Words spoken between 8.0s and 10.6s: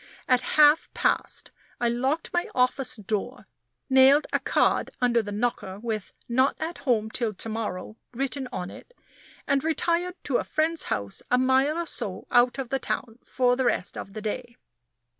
written on it, and retired to a